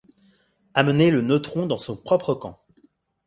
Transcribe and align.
Amener 0.73 1.11
le 1.11 1.21
neutron 1.21 1.67
dans 1.67 1.77
son 1.77 1.95
propre 1.95 2.33
camp. 2.33 2.59